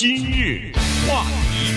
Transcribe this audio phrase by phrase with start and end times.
[0.00, 0.72] 今日
[1.06, 1.74] 话题，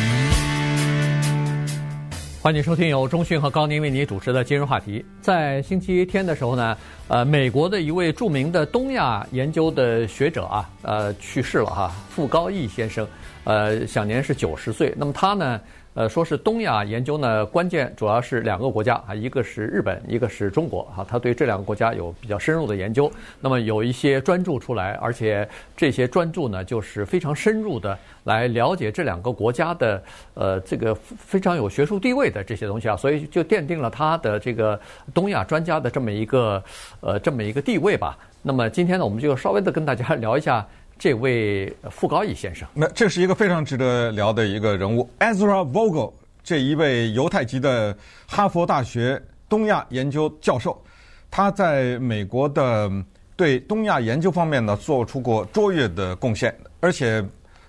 [2.41, 5.03] 欢迎收听由中讯和高宁为你主持的今日话题。
[5.21, 6.77] 在星期天的时候呢，
[7.09, 13.05] 呃，美国的一位著名的东亚研究的学者啊，呃，去世了哈，傅高义先生，
[13.43, 14.93] 呃，享年是九十岁。
[14.95, 15.59] 那么他呢？
[15.95, 21.05] 呃，说是东亚研究呢，关键主要是两个国家啊，一个是日本，一个是中国啊。
[21.07, 30.03] 他对这两个国家有比较深入的研究，那么有一些专著出来，而且这些专著呢，就是非常深入的来了解这两个国家的
[30.33, 34.79] 呃这个非常有学术地位的这些东西啊，所以就奠定了他的这个
[35.13, 36.63] 东亚专家的这么一个
[37.01, 38.17] 呃这么一个地位吧。
[38.41, 40.65] 那么今天呢，我们就稍微的跟大家 聊一下。
[41.03, 47.93] 这位傅高义先生，那这是一个非常值得聊的一个人物，Ezra Vogel 这一位犹太籍的
[48.25, 50.81] 哈佛大学东亚研究教授，
[51.29, 52.89] 他在美国的
[53.35, 57.21] 对东亚研究方面呢做出过卓越的贡献，而且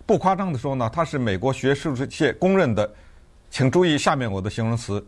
[0.06, 2.89] 不夸张的说呢，他是美国学术界公认的，
[3.51, 5.05] 请注意下面我的形容词，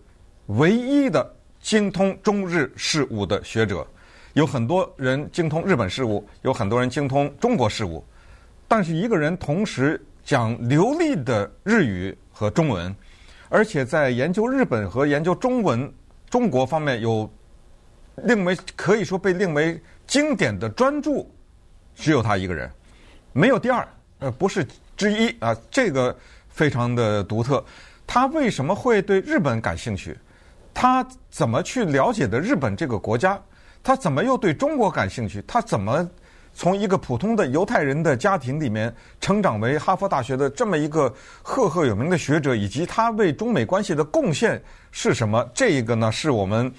[0.47, 3.86] 唯一的精通中日事务的学者。
[4.33, 8.05] 有很多人精通日本事务，有很多人精通中国事务，
[8.69, 12.95] 但是一个人同时讲流利的日语和中文，
[13.48, 15.92] 而且在研究日本和研究中文、
[16.28, 17.31] 中国方面有
[18.17, 21.25] 另为可以说被列为经典的专著，
[21.95, 22.70] 只有他一个人，
[23.33, 23.86] 没有第二，
[24.19, 26.17] 呃，不是之一啊，这个
[26.48, 27.64] 非常的独特。
[28.06, 30.17] 他为什么会对日本感兴趣？
[30.73, 33.41] 他怎么去了解的日本这个国家？
[33.83, 35.42] 他怎么又对中国感兴趣？
[35.47, 36.08] 他怎么
[36.57, 42.57] 从一个普通的犹太人的家庭里面成长为哈佛大学的这么一个赫赫有名的学者？
[42.57, 45.47] 以及他为中美关系的贡献是什么？
[45.53, 46.73] 这一个呢，是我们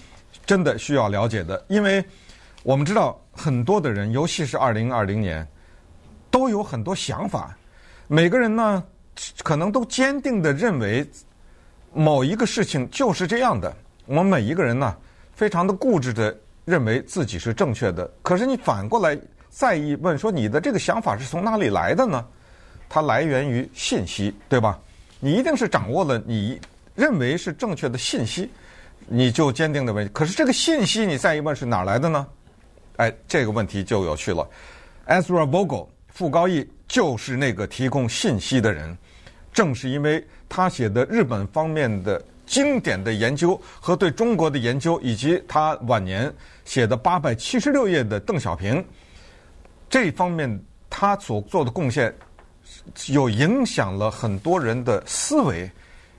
[0.48, 1.64] 真的需要了解的。
[1.68, 2.04] 因为
[2.64, 5.48] 我们知道很多的人，尤其是二零二零年，
[6.32, 7.56] 都有很多想法。
[8.08, 8.84] 每个人呢，
[9.44, 11.08] 可能都坚定地认为
[11.94, 13.72] 某一个事情就是这样的。
[14.08, 14.98] 我们每一个人呢，
[15.36, 16.36] 非常的固执的。
[16.66, 19.18] 认为自己是正确的，可是你反过来
[19.50, 22.26] 再一问，说你的这个想法是从哪里来的呢？
[22.88, 24.80] 它来源于信息，对吧？
[25.20, 26.60] 你一定是掌握了你
[26.96, 28.50] 认为是正确的信息，
[29.08, 30.08] 你就坚定的问。
[30.14, 32.28] 可是这个信息你再一问是哪来的呢？
[32.98, 34.48] 哎，这个问题就有趣了。
[35.08, 38.98] Ezra Vogel 傅高义就是那个提供信息的人，
[39.52, 42.22] 正是因为他写的日本方面的。
[42.48, 48.82] 经典的研究和对中国的研究，以及他晚年写的八百七十六页的邓小平，
[49.90, 50.60] 这方面
[50.90, 52.14] 他所做的贡献，
[53.08, 55.70] 有影响了很多人的思维。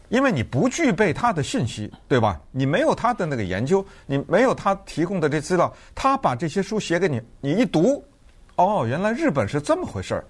[0.08, 2.40] 因为你不具备他的信息，对吧？
[2.50, 8.02] 你没有他的那个研究，你没有他提供的这资料，他把这些书写给你，你一读，
[8.56, 10.24] 哦，原来日本是这么回事儿，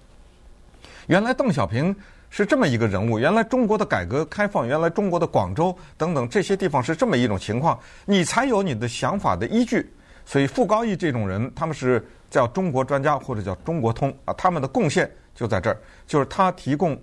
[1.07, 1.95] 原来邓小平。
[2.31, 9.91] 是这么一个人物，原来中国的改革开放，原来中国的广州等等这些地方是这么一种情况，你才有你的想法的依据。
[10.27, 16.99] 所以傅高义这种人，他们是叫中国专家或者叫中国通啊，他们的贡献就在这儿，就是他提供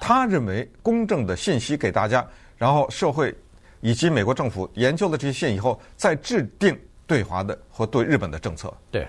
[0.00, 3.34] 他认为公正的信息给大家，然后社会
[3.80, 8.72] 以及美国政府研究了这些信以后，再制定对华的或对日本的政策。
[8.90, 9.06] 对，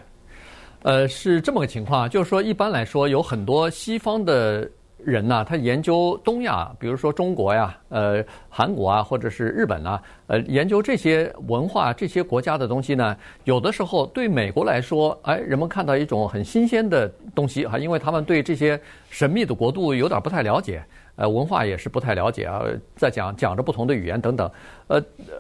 [0.84, 4.70] 呃，是这么个情况，就是说一般来说有很多西方的。
[5.04, 13.16] 人呐、啊，他研究东亚，比如说中国呀、呃韩国啊，或者是日本啊，呃研究这些文化、这些国家的东西呢，
[13.46, 20.84] 有的时候对美国来说，哎，人们看到一种很新鲜的东西哈，因为他们对这些神秘的国度有点不太了解，
[21.16, 22.64] 呃，文化也是不太了解啊，
[22.96, 24.52] 在讲讲着不同的语言等等，
[24.88, 25.36] 呃呃，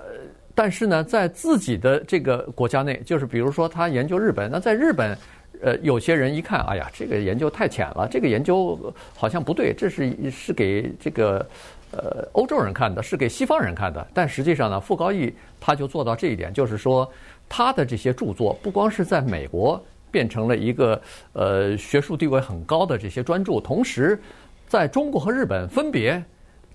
[0.55, 5.17] 但是呢，在自己的这个国家内，就是比如说他研究日本，那在日本。
[5.61, 11.45] 呃，有些人一看，哎呀，这个研究太浅了，这个研究好像不对，这是是给这个
[11.91, 14.07] 呃欧洲人看的，是给西方人看的。
[14.13, 17.09] 但实际上呢，傅高义他就做到这一点，就是说
[17.49, 21.01] 他的这些著作不光是在美国变成了一个
[21.33, 24.17] 呃学术地位很高的这些专著，同时
[24.67, 26.23] 在中国和日本分别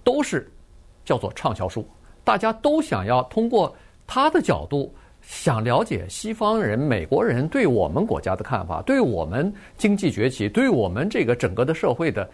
[0.03, 0.51] 都是
[1.07, 1.89] 叫做畅销书，
[2.23, 3.75] 大家都想要通过
[4.07, 4.95] 他的角度。
[5.27, 12.29] 想了解西方人、美国人对我们国家的看法，对我们经济崛起，对我们这个整个的社会的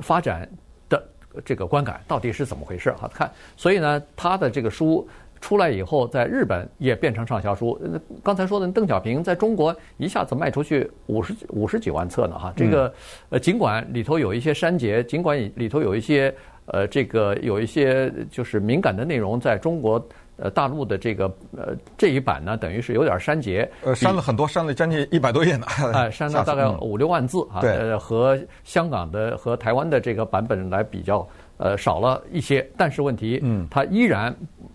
[0.00, 0.48] 发展
[0.88, 1.02] 的
[1.44, 2.92] 这个观感到底是怎么回事？
[2.92, 5.06] 哈，看，所以呢，他的这个书
[5.40, 7.78] 出来以后，在日本也变成畅销书。
[8.22, 12.92] 刚才说的邓小平在中国一下子卖出去五十五十几万册呢，哈，这个
[13.30, 16.32] 呃，尽管里头有一些删节，尽管里头有一些
[16.66, 20.08] 呃，这个有一些就是敏感的内容，在中国。
[20.40, 21.26] 呃大陆的这个
[21.56, 25.66] 呃这一版呢，等于是有点删节，呃删了很多，删了将近一百多页呢。
[25.92, 27.60] 哎， 删了大概五六万字啊。
[27.60, 31.26] 对、呃，和香港的和台湾的这个版本来比较，
[31.58, 34.34] 呃少了一些，但是问题，嗯，它依然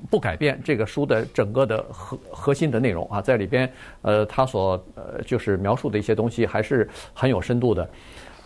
[0.10, 3.72] 不改变这个书的整个的核核心的内容啊，在里边，
[4.04, 7.90] 呃，它所呃就是描述的一些东西还是很有深度的。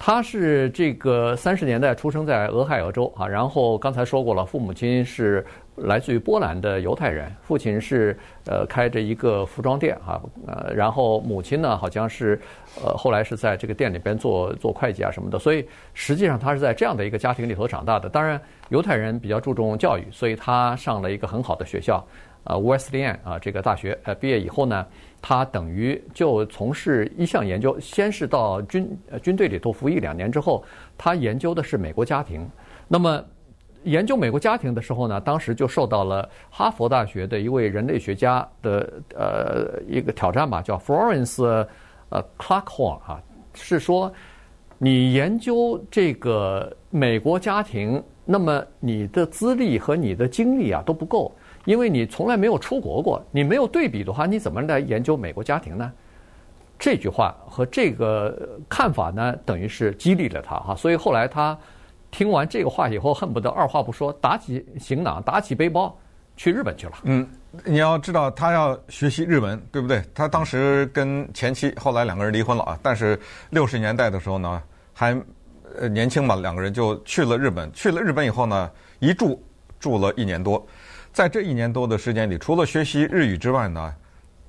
[0.02, 12.40] 他是这个三十年代出生在俄亥俄州啊，然后刚才说过了，父母亲是来自于波兰的犹太人，父亲是呃开着一个服装店啊，呃，然后母亲呢好像是
[12.82, 18.08] 呃后来是在这个店里边做做会计啊什么的，所以实际上他是在这样的一个家庭里头长大的。
[18.08, 22.02] 当然，犹太人比较注重教育，所以他上了一个很好的学校，
[22.46, 24.86] 啊，Wesleyan 啊这个大学，呃，毕业以后呢。
[25.22, 30.64] 他等于就从事一项研究，先是到军呃军队里头服役两年之后，
[30.98, 32.50] 他研究的是美国家庭。
[32.88, 33.24] 那么
[33.84, 41.44] 研究美国家庭的时候呢，当时就受到了哈佛大学的一位人类学家的呃一个挑战吧，叫 Florence
[42.10, 43.22] 呃 Clarkhorn 啊，
[43.54, 44.12] 是说
[44.78, 51.32] 你研究这个美国家庭，那么你的资历和你的经历啊都不够。
[51.66, 55.92] 因为你从来没有出国过，你没有对比的话，你怎么来研究美国家庭呢？
[56.78, 60.74] 这句话和这个看法呢，等于是激励了他哈。
[60.74, 61.58] 所以后来他
[62.10, 65.94] 听完这个话以后，恨不得二话不说，打起行囊，打起背包
[66.38, 66.94] 去日本去了。
[67.04, 67.28] 嗯，
[67.66, 70.02] 你要知道，他要学习日文，对不对？
[70.16, 73.20] 他当时跟前妻后来两个人离婚了啊，但是
[73.50, 74.64] 六十年代的时候呢，
[74.94, 75.22] 还
[75.92, 77.70] 年轻嘛，两个人就去了日本。
[77.74, 79.44] 去了日本以后呢，一住
[79.82, 80.66] 住了一年多。
[81.20, 83.94] 在这一年多的时间里，除了学习日语之外呢，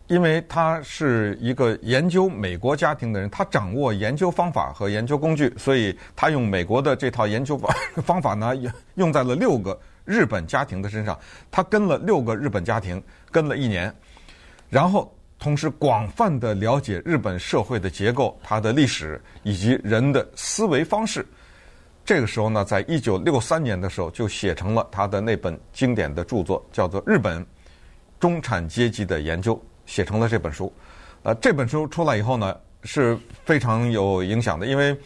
[0.06, 7.74] 因为他是一个研究美国家庭的人，他掌握研究方法和研究工具，所以他用美国的这套研究方
[8.04, 8.52] 方法呢，
[8.94, 11.18] 用在了六个日本家庭的身上。
[11.50, 13.02] 他跟了六个日本家庭，
[13.32, 13.92] 跟了一年，
[14.68, 21.26] 然后同时广泛的了解日本社会的结构、它的历史以及人的思维方式。
[22.10, 27.46] 这个时候呢，在一九六三年的时候，就写成了他的那本经典的著作，叫做《日本
[28.18, 29.54] 中产阶级的研究》，
[29.86, 30.72] 写成了这本书。
[31.22, 34.98] 呃，这本书出来以后呢，是非常有影响的，因为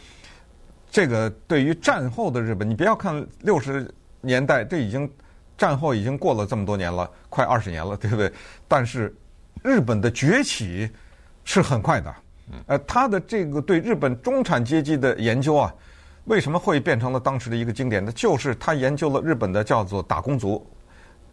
[0.91, 3.87] 这个对于战后的日本，你不要看六十
[4.23, 5.06] 年代，这已经
[5.59, 8.33] 战后已经过了这么多年了，快二十年了，对不对？
[8.67, 9.15] 但是
[9.62, 10.89] 日本的崛起
[11.45, 12.15] 是很快的。
[12.65, 15.75] 呃，他的这个对日本中产阶级的研究啊。
[16.25, 18.11] 为什么会变成了当时的一个经典呢？
[18.12, 20.67] 就是他研究了日本的叫做打工族。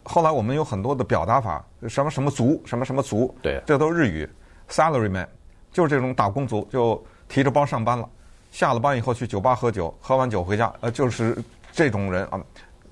[0.02, 4.28] 后来我们有很多的表达法，什么什么族，什么什么族，对，这都是日语。
[4.68, 5.26] Salaryman
[5.72, 8.08] 就是这种打工族，就提着包上班了，
[8.50, 11.36] 下了班以后去酒吧喝酒，喝完酒回家，呃，就是
[11.72, 12.40] 这种人啊，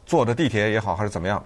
[0.07, 1.45] 坐着地铁也好还是怎么样，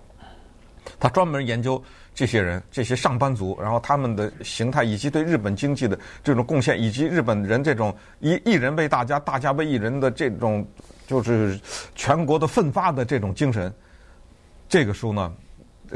[0.98, 1.82] 他专门研究。
[2.16, 10.64] 这些人，这些上班族，然后他们的形态，以及对日本经济的这种贡献，以及日本人这种一一人为大家，大家为一人的这种，
[11.08, 11.58] 就是
[11.96, 13.74] 全国的奋发的这种精神，
[14.68, 15.32] 这个书呢，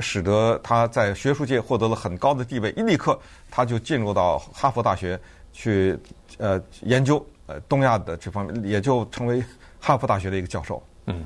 [0.00, 2.73] 使得他在学术界获得了很高的地位。
[2.73, 3.17] 一立刻，
[3.49, 5.17] 他就进入到哈佛大学
[5.52, 5.96] 去，
[6.38, 9.40] 呃，研究呃东亚的这方面，也就成为
[9.79, 10.82] 哈佛大学的一个教授。
[11.06, 11.23] 嗯。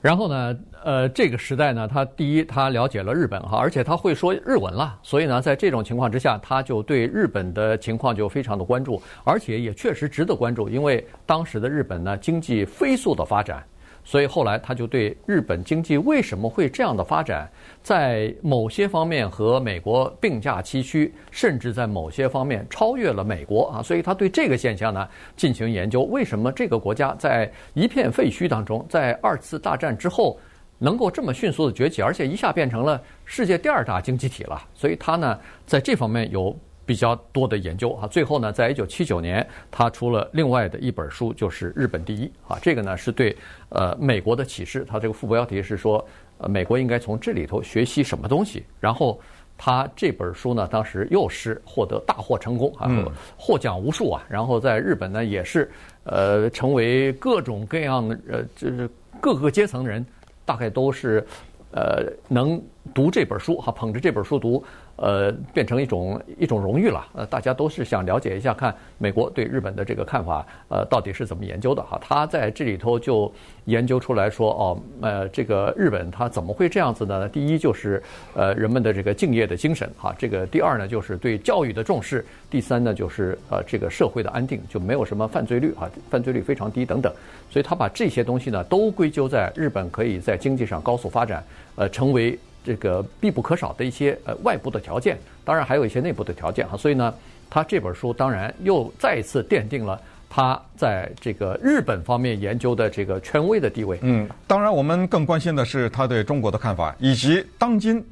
[0.00, 13.64] 然后呢，呃，这个时代呢，他第一，他了解了日本哈，而且他会说日文了，所以呢，在这种情况之下，他就对日本的情况就非常的关注，而且也确实值得关注，因为当时的日本呢，经济飞速的发展。
[14.08, 17.50] 所以后来他就对日本经济为什么会这样的发展，
[17.82, 23.82] 在某些方面和美国并驾齐驱，甚至在某些方面超越了美国啊。
[23.82, 30.38] 所以他对这个现象呢进行研究，为什么这个国家在一片废墟当中，在二次大战之后
[30.78, 34.62] 能够这么迅速的崛起，而且一下变成了世界第二大经济体了。
[34.72, 35.36] 所以他呢
[35.66, 36.56] 在这方面有。
[36.86, 42.56] 比较多的研究啊，最后呢，在一九七九年，他出了另外的一本书，就是《日本第一》啊。
[42.62, 43.36] 这个呢是对
[43.70, 44.86] 呃美国的启示。
[44.88, 46.02] 他这个副标题是说，
[46.38, 48.64] 呃，美国应该从这里头学习什么东西。
[48.78, 49.20] 然后
[49.58, 52.88] 他这本书呢，当时又是获得大获成功啊，
[53.36, 54.24] 获奖无数啊。
[54.28, 55.68] 然后在日本呢，也是
[56.04, 58.88] 呃成为各种各样的呃就是
[59.20, 60.06] 各个阶层人，
[60.44, 61.26] 大概都是
[61.72, 62.62] 呃能
[62.94, 64.64] 读这本书哈，捧着这本书读。
[64.96, 67.06] 呃，变成一种一种荣誉了。
[67.14, 71.98] 呃，大家都是想了解一下，看美国对日本的这个看法，呃，到底是怎么研究的哈？
[72.02, 73.30] 他在这里头就
[73.66, 77.28] 研究出来说，哦，呃，这个日本它怎么会这样子呢？
[77.28, 78.02] 第一就是
[78.34, 87.12] 呃人们的这个敬业的精神哈，这个第二呢就是对教育的重视，第三呢就是呃这个社会的安定，就没有什么犯罪率哈，犯罪率非常低等等。
[87.50, 92.38] 所以他把这些东西呢都归咎在日本可以在经济上高速发展，呃，成为。
[92.66, 96.76] 这个必不可少的一些呃外部的条件，当然还有一些内部的条件哈。
[96.76, 97.14] 所以呢，
[97.48, 104.00] 他这本书当然又再一次奠定了他在这个日本方面研究的这个权威的地位。
[104.02, 108.04] 嗯，当然我们更关心的是他对中国的看法，以及当今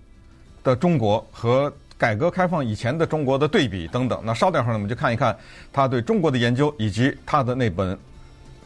[0.62, 4.22] 的中国和改革开放以前的中国的对比等等。
[4.24, 5.36] 那稍等会儿呢，我们就看一看
[5.72, 7.98] 他对中国的研究以及他的那本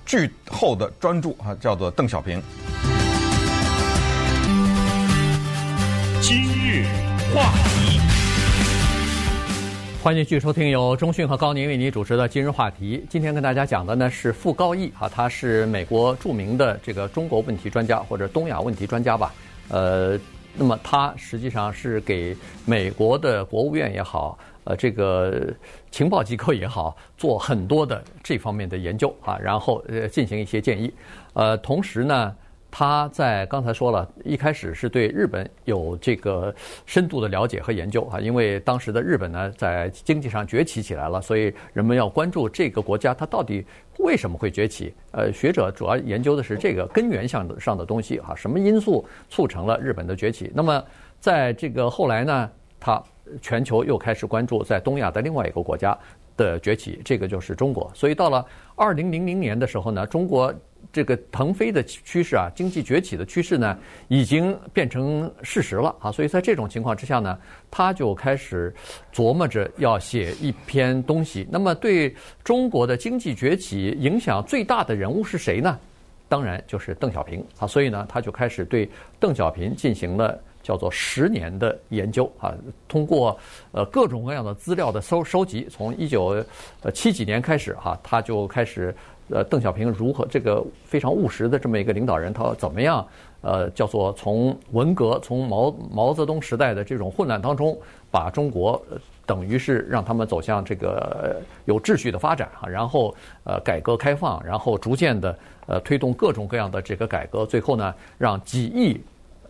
[0.04, 2.38] 巨厚的专著啊，叫做《邓小平》。
[6.28, 6.84] 今日
[7.34, 7.98] 话题，
[10.02, 12.98] 欢迎继续收听由中讯和高宁为您主持的《今日话题》。
[13.08, 19.32] 今天跟大家讲的呢是傅高义啊，他是美国著名的这个中国问题专家或者东亚问题专家吧。
[19.70, 20.20] 呃，
[20.54, 25.50] 那么他实际上是给美国的国务院也好，呃，这个
[25.90, 30.92] 情报机构也好，做很多的这方面的研究啊，然后呃进行一些建议。
[31.32, 32.36] 呃，同时呢。
[32.70, 43.64] 他在刚才说了一开始是对日本有这个深度的了解和研究啊，因为当时的日本呢在经济上崛起起来了，所以人们要关注这个国家它到底
[43.98, 44.94] 为什么会崛起。
[45.12, 50.52] 呃，学者主要研究的是这个根源上的上的东西哈，什么因素促成了日本的崛起？
[50.54, 50.84] 那么
[51.18, 53.02] 在这个后来呢，他
[53.40, 55.98] 全球又开始关注在东亚的另外一个国家
[56.36, 57.90] 的崛起，这个就是中国。
[57.94, 58.44] 所以到了
[58.76, 60.54] 二零零零年的时候呢，中国。
[60.90, 66.10] 这个腾飞的趋势啊，经济崛起的趋势呢，已经变成事实了啊！
[66.10, 67.38] 所以在这种情况之下呢，
[67.70, 68.74] 他就开始
[69.12, 71.46] 琢磨着要写一篇东西。
[71.50, 75.78] 那么对中国的经济崛起影响最大的人物是谁呢？
[76.26, 77.66] 当然就是邓小平啊！
[77.66, 78.88] 所以呢，他就开始对
[79.20, 82.54] 邓小平进行了叫做十年的研究啊，
[82.88, 83.38] 通过
[83.72, 86.42] 呃各种各样的资料的收收集，从一九
[86.94, 88.94] 七几年开始哈，他就开始。
[89.30, 93.06] 呃，邓小平如何这个非常务实的这么一个领导人，他怎么样？
[93.40, 97.78] 呃，叫做从文革、从毛毛泽东时代的这种混乱当中，
[98.10, 98.82] 把中国
[99.24, 109.00] 等于是让他们走向这个有秩序的发展啊，然后呃改革开放，然后逐渐的呃推动各种各样的这个改革，最后呢，让几亿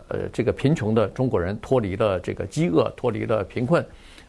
[0.09, 3.83] 呃这个贫穷的中国人脱离了这个饥饿，脱离了贫困。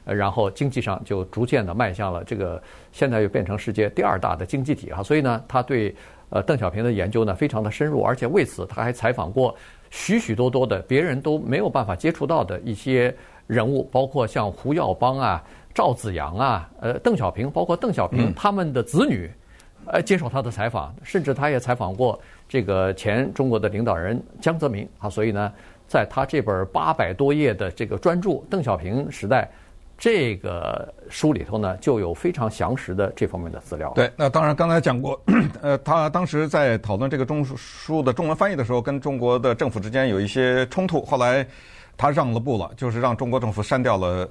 [0.05, 5.95] 呃，然后经济上就逐渐的迈向了这个，现在又变成世界第二大的经济体哈，所以呢，他对
[6.31, 9.55] 呃邓小平的研究呢非常的深入，而且为此他还采访过
[9.91, 13.15] 许许多多的别人都没有办法接触到的一些
[13.47, 19.31] 人物，包括像胡耀邦啊、赵紫阳啊、呃邓小平，包括邓小平他们的子女，
[19.87, 24.89] 呃接受他的采访，甚至他也采访过这个前中国的领导人江泽民。
[24.99, 25.53] 啊，所以呢，
[25.87, 29.43] 在他这本八百多页的这个专著《邓小平时代》。
[30.01, 33.93] 这个书里头呢，就有非常详实的这方面的资料。
[33.95, 35.23] 对，那当然刚才讲过，
[35.61, 41.05] 呃，他当时在讨论这个中书的中文翻译的时候，跟中国的政府之间有一些冲突。
[41.05, 41.47] 后来
[41.99, 44.27] 他让了步了，就是让中国政府删掉了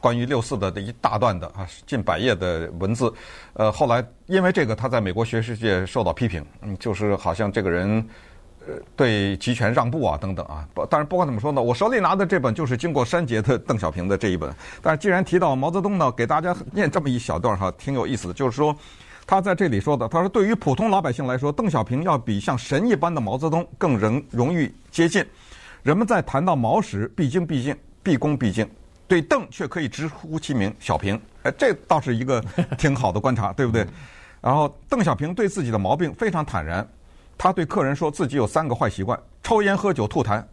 [0.00, 3.12] 关于六四的这一大段的啊近百页的文字。
[3.54, 8.06] 呃，后来因为这个，他在美国学术界受到批评，嗯，就是好像这个人。
[8.96, 14.54] 对集权让步啊，等等啊，不，当然不管怎么说呢，我手里拿的这本就是经过删节的邓小平的这一本。
[14.82, 18.34] 但是既然提到毛泽东呢，给大家念这么一小段哈，挺有意思的。
[18.34, 18.76] 就是说，
[19.26, 25.24] 他在这里说的，他说对于普通老百姓来说，邓小平要比像神一般的毛泽东更容容易接近。
[25.82, 28.68] 人们在谈到毛时，毕恭毕敬，毕恭毕敬，
[29.06, 31.20] 对邓却可以直呼其名小平。
[31.44, 32.42] 哎，这倒是一个
[32.76, 33.86] 挺好的观察，对不对？
[34.40, 36.86] 然后邓小平对自己的毛病非常坦然。
[37.38, 40.44] 他对客人说自己有三个坏习惯：抽烟、喝酒、吐痰，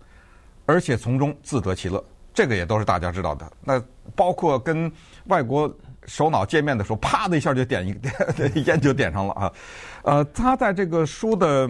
[0.67, 2.01] 而且从中自得其乐。
[2.33, 3.51] 这个也都是大家知道的。
[3.63, 3.81] 那
[4.13, 4.91] 包括跟
[5.27, 5.73] 外国
[6.05, 8.13] 首脑见面的时候，啪的一下就点一点
[8.67, 9.53] 烟就点上了啊。
[10.03, 11.69] 呃，他在这个书的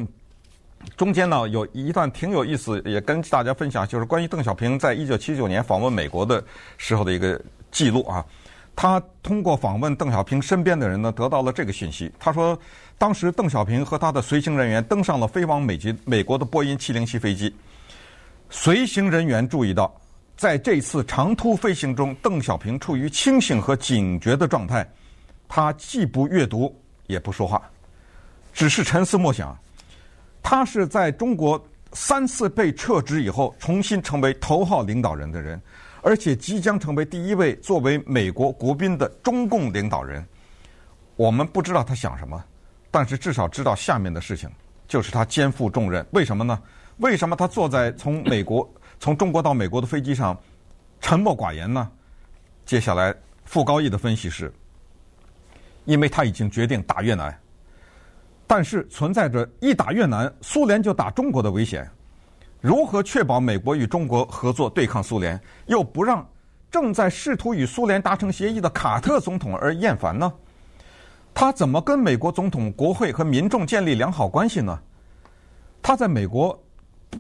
[0.98, 6.44] 中间呢，有一段挺有意思，也跟大家分享，就是关于邓小平在一九七九年访问美国的
[6.78, 7.40] 时候的一个
[7.72, 8.26] 记录啊。
[8.76, 12.12] 他通过访问邓小平身边的人呢，得到了这个信息。
[12.20, 12.60] 他说，
[12.98, 17.54] 当时邓小平和他的随行人员登上了飞往美籍美国的波音七零七飞机。
[18.50, 19.94] 随行人员注意到，
[20.38, 24.88] 在这次长途飞行中，邓小平处于清醒和警觉的状态。
[25.48, 26.74] 他既不阅读，
[27.08, 27.62] 也不说话，
[28.54, 29.58] 只是沉思默想。
[30.42, 35.62] 他是在中国三次被撤职以后，重新成为头号领导人的人。
[36.02, 40.24] 而且即将成为第一位作为美国国宾的中共领导人，
[41.16, 42.44] 我们不知道他想什么，
[42.96, 44.50] 但是至少知道下面的事情，
[44.88, 46.06] 就是他肩负重任。
[46.12, 46.58] 为什么呢？
[47.00, 50.40] 为什么他坐在从美国从中国到美国的飞机上
[51.02, 51.92] 沉默寡言呢？
[52.66, 54.50] 接下来傅高义的分析是，
[55.84, 57.38] 因为他已经决定打越南，
[58.48, 61.86] 但是存在着一打越南苏联就打中国的危险。
[62.62, 66.26] 如何确保美国与中国合作对抗苏联，又不让
[66.72, 70.32] 正在试图与苏联达成协议的卡特总统而厌烦呢？
[71.36, 74.80] 他怎么跟美国总统、国会和民众建立良好关系呢？
[75.82, 76.58] 他在美国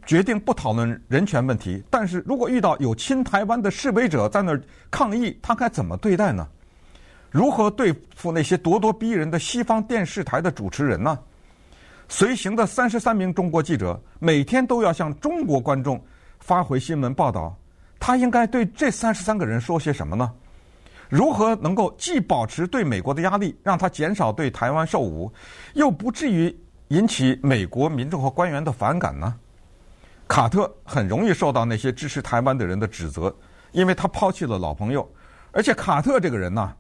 [0.06, 6.48] 决定不讨论人权问题，但是如果遇到有亲台湾的示威者在那儿抗议，他该怎么对待呢？
[7.30, 11.20] 如何对付那些咄咄逼人的西方电视台的主持人呢？
[12.08, 16.02] 随行的三十三名中国记者每天都要向中国观众
[16.40, 17.54] 发回新闻报道，
[18.00, 20.32] 他应该对这三十三个人说些什么呢？
[21.10, 25.32] 如何能够既保持对美国的压力，让他减少对台湾受侮，
[25.74, 26.56] 又不至于
[26.90, 29.34] 引起美国民众和官员的反感呢？
[30.28, 33.36] 卡特很容易受到那些支持台湾的人的指责，
[33.72, 35.08] 因为他抛弃了老朋友，
[35.52, 36.74] 而且卡特这个人呢。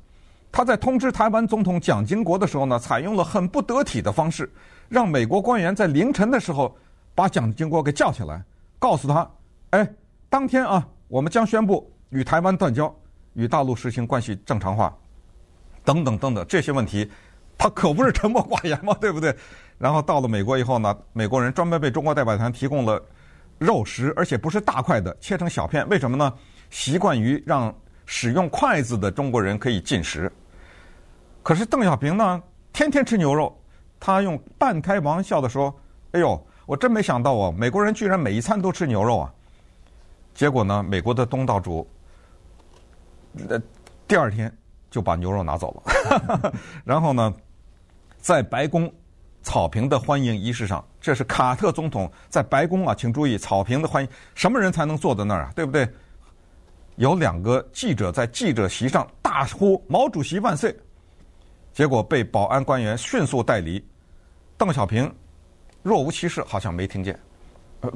[0.51, 4.49] 他在通知台湾总统蒋经国的时候呢，采用了很不得体的方式，
[4.87, 6.73] 让美国官员在凌晨的时候
[7.13, 8.41] 把蒋经国给叫起来，
[8.79, 9.29] 告诉他
[9.71, 9.87] ：“哎，
[10.29, 12.95] 当天啊，我们将宣布与台湾断交，
[13.35, 14.93] 与大陆实行关系正常化，
[15.83, 17.09] 等等等等这些问题，
[17.57, 19.35] 他可不是沉默寡言嘛，对不对？”
[19.77, 23.01] 然后到了美国以后呢，美国人专门为中国代表团提供了
[23.59, 25.87] 肉食，而且不是大块的，切成小片。
[25.89, 26.33] 为什么呢？
[26.69, 27.73] 习惯于让
[28.05, 30.31] 使用筷子的中国人可以进食。
[31.43, 32.41] 可是邓小平呢，
[32.73, 33.55] 天天吃牛肉，
[33.99, 35.73] 他用半开玩笑的说
[36.13, 39.33] ：“哎呦，我真没想到啊，美国人居然每一餐都吃牛肉啊！”
[40.33, 41.87] 结果呢，美国的东道主，
[43.49, 43.61] 呃，
[44.07, 44.51] 第二天
[44.89, 46.53] 就把牛肉拿走了。
[46.83, 47.33] 然后呢，
[48.17, 48.91] 在白宫
[49.41, 55.53] 草坪的欢迎仪式上，这是卡特总统在白宫啊，请注意草坪的欢迎，什么人才能坐在那儿啊？
[55.55, 55.87] 对不对？
[56.95, 60.75] 有两个记者在记者席上大呼“毛主席万岁”。
[61.73, 63.85] 结果被保安官员迅速带离，
[64.57, 65.13] 邓小平
[65.83, 67.19] 若无其事，好像没听见。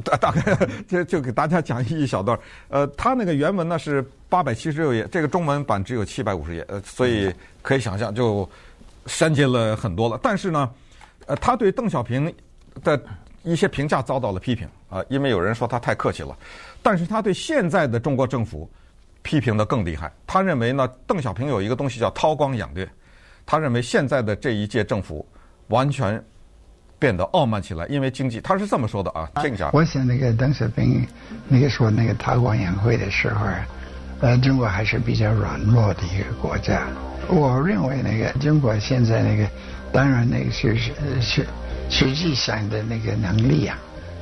[0.03, 2.39] 大大概就就给大家讲一小段。
[2.69, 8.49] 呃，他那个原文呢是八百七十六页，这个中文版只有七百五十页，呃，所以可以想象就
[9.05, 10.19] 删减了很多了。
[10.21, 10.69] 但是呢，
[11.25, 12.33] 呃，他对邓小平
[12.83, 13.01] 的
[13.43, 16.37] 一些评价遭到了批评啊，因为有人说他太客气了。
[16.81, 18.69] 但是他对现在的中国政府
[19.21, 20.11] 批评的更厉害。
[20.25, 22.87] 他认为呢，邓小平有一个东西叫韬光养略。
[23.45, 25.27] 他认为现在的这一届政府
[25.67, 26.23] 完全
[26.99, 28.41] 变得傲慢起来，因为经济。
[28.41, 29.69] 他是这么说的啊，听一下。
[29.73, 31.07] 我想那个邓小平
[31.47, 33.45] 那个说那个韬光养晦的时候，
[34.19, 36.81] 呃，中国还是比较软弱的一个国家。
[37.29, 39.47] 我认为那个中国现在那个，
[39.93, 40.77] 当然那个是
[41.21, 41.45] 是
[41.89, 43.77] 实际上的那个能力啊，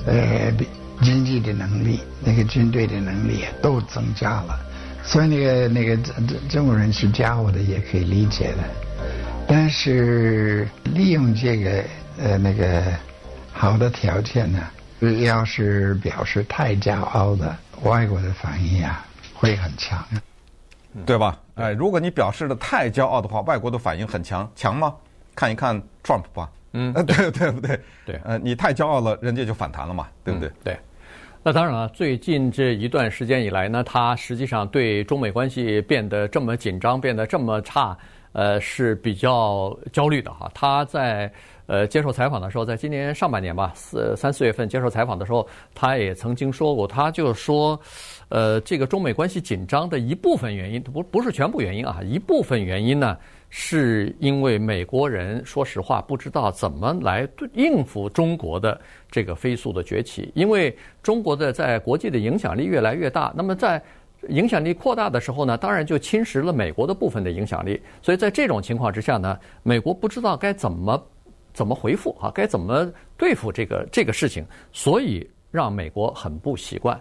[0.05, 0.53] 呃，
[1.01, 4.59] 经济的能力，那个军队的能力都增加了，
[5.03, 8.63] 所以那个那个中中国人是骄傲的，也可以理解的。
[9.47, 11.83] 但是利用这个
[12.19, 12.83] 呃那个
[13.51, 14.67] 好的条件呢，
[15.25, 20.05] 要是表示太骄傲的，外国的反应啊会很强，
[21.05, 21.39] 对吧？
[21.55, 24.93] 哎，如果你表示的太骄傲的话，外国的反应很强，强吗？
[25.33, 27.79] 看一看 Trump 吧，嗯， 对对不对？
[28.05, 30.49] 对，呃，你太骄傲了，人家就反弹了嘛，对不对？
[30.49, 30.77] 嗯、对。
[31.43, 37.97] 那当然了，最近这一段时间以来呢，他实际上对中美关系变得这么紧张，变得这么差。
[38.37, 40.47] 呃，是比较焦虑的哈。
[40.53, 41.31] 他在
[41.65, 47.79] 呃接受采访的时候，在今年上半年吧，四三四月份接受采访的时候，他也曾经说过，他就说，
[48.29, 53.17] 呃，这个中美关系紧张的一部分原因，不不是全部原因啊，一部分原因呢，
[53.49, 63.81] 是因为美国人说实话不知道怎么来应付中国的这个飞速的崛起，因为中国的在国际的影响力越来越大，那么在。
[64.29, 67.81] 影响力扩大的时候呢，当然就侵蚀了美国的部分的影响力。
[68.01, 71.01] 所以在这种情况之下呢，美国不知道该怎么
[71.53, 76.99] 怎么回复啊，该怎么对付这个这个事情，所以让美国很不习惯。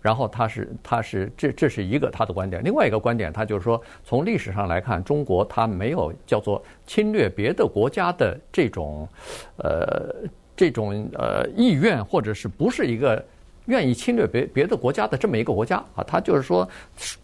[0.00, 9.08] 然后他是他是这这是一个他的观点，另外一个观点，他就是说，从历史上来看，中国他没有叫做侵略别的国家的这种
[9.56, 10.14] 呃
[10.54, 13.24] 这种呃意愿，或者是不是一个。
[13.66, 16.68] 愿意侵略别别的国家的这么一个国家啊，他就是说，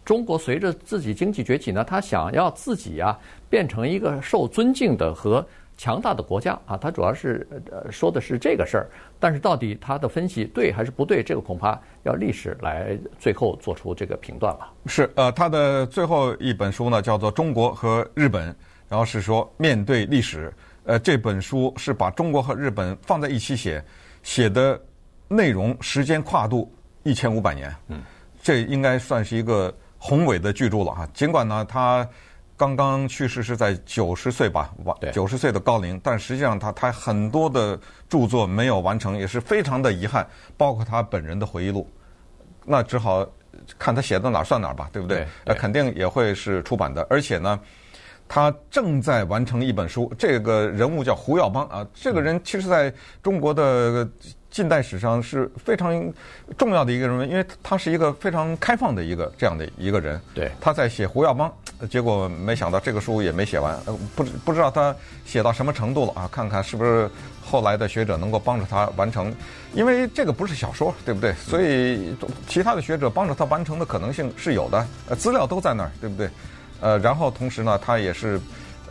[0.05, 3.17] 中国随着自己经济崛起呢，他想要自己啊
[3.49, 5.45] 变成一个受尊敬的和
[5.77, 8.89] 强大的国家啊，他主要是呃说的是这个事儿。
[9.19, 14.69] 但是到底他的分析对还是不对，这个恐怕要历史来最后做出这个评断了。
[14.85, 18.51] 是呃，他的最后一本书呢叫做《中国和日本》，
[18.89, 20.53] 然后是说面对历史，
[20.83, 23.83] 呃，这本书是把中国和日本放在一起写，
[24.23, 24.77] 写的。
[25.33, 28.01] 内容时间跨度一千五百年，嗯，
[28.41, 31.07] 这应该算是一个宏伟的巨著了哈。
[31.13, 32.07] 尽管呢，他
[32.55, 41.89] 刚刚去世是在九十岁吧，完九十岁的高龄，但实际上他他很多的著作没有完成，也是非常的遗憾，包括他本人的回忆录，
[42.63, 43.27] 那只好
[43.79, 47.59] 看他写到哪儿算哪儿吧，对不对那肯定也会是出版的，而且呢，
[48.27, 52.93] 他正在完成一本书，这个人物叫胡耀邦啊，这个人其实在
[53.23, 54.07] 中国的。
[54.53, 56.13] 近代史上是非常
[56.59, 60.21] 重要的一个人物，因为他是一个非常开放的一个这样的一个人。
[60.35, 61.51] 对，他在写胡耀邦，
[61.89, 63.75] 结果没想到这个书也没写完，
[64.15, 66.29] 不不知道他写到什么程度了啊？
[66.31, 67.09] 看看是不是
[67.43, 69.33] 后来的学者能够帮助他完成，
[69.73, 71.33] 因为这个不是小说，对不对？
[71.33, 72.15] 所以
[72.47, 76.29] 其他的学者帮助他完成的可能性是有的，呃，资料都在那儿，对不对？
[76.79, 78.39] 呃，然后同时呢，他也是。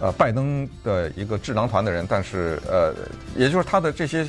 [0.03, 2.93] 呃，拜登的一个智囊团的人，但是呃，
[3.37, 4.29] 也就是他的这些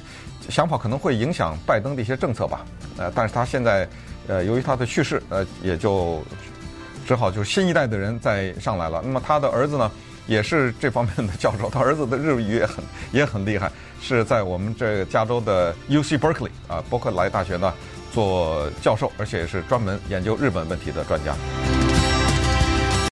[0.49, 2.63] 想法可能会影响拜登的一些政策吧。
[2.95, 3.89] 呃，但是他现在
[4.27, 6.21] 呃，由于他的去世，呃，也就
[7.07, 9.01] 只好就是新一代的人再上来了。
[9.03, 9.91] 那么他的儿子呢，
[10.27, 17.73] 也是这方面的教授，他儿子的日语也很也很厉害，是在我们这加州的 UC Berkeley 啊，伯克莱大学呢
[18.12, 21.33] 做教授，而且是专门研究日本问题的专家。